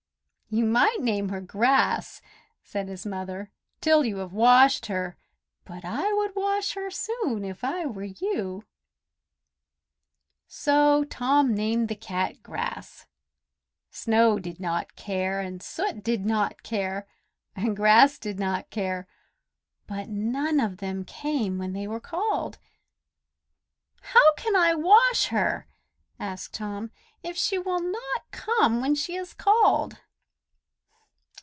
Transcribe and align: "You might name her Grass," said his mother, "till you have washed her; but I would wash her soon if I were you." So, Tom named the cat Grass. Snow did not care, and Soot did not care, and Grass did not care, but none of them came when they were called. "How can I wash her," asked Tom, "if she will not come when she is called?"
"You 0.53 0.65
might 0.65 0.99
name 0.99 1.29
her 1.29 1.39
Grass," 1.39 2.21
said 2.61 2.89
his 2.89 3.05
mother, 3.05 3.51
"till 3.79 4.03
you 4.03 4.17
have 4.17 4.33
washed 4.33 4.87
her; 4.87 5.15
but 5.63 5.85
I 5.85 6.11
would 6.11 6.35
wash 6.35 6.73
her 6.73 6.91
soon 6.91 7.45
if 7.45 7.63
I 7.63 7.85
were 7.85 8.03
you." 8.03 8.65
So, 10.49 11.05
Tom 11.05 11.55
named 11.55 11.87
the 11.87 11.95
cat 11.95 12.43
Grass. 12.43 13.07
Snow 13.91 14.39
did 14.39 14.59
not 14.59 14.97
care, 14.97 15.39
and 15.39 15.63
Soot 15.63 16.03
did 16.03 16.25
not 16.25 16.63
care, 16.63 17.07
and 17.55 17.73
Grass 17.73 18.19
did 18.19 18.37
not 18.37 18.69
care, 18.69 19.07
but 19.87 20.09
none 20.09 20.59
of 20.59 20.79
them 20.79 21.05
came 21.05 21.59
when 21.59 21.71
they 21.71 21.87
were 21.87 22.01
called. 22.01 22.59
"How 24.01 24.33
can 24.35 24.57
I 24.57 24.73
wash 24.75 25.27
her," 25.27 25.69
asked 26.19 26.55
Tom, 26.55 26.91
"if 27.23 27.37
she 27.37 27.57
will 27.57 27.81
not 27.81 28.29
come 28.31 28.81
when 28.81 28.95
she 28.95 29.15
is 29.15 29.33
called?" 29.33 29.99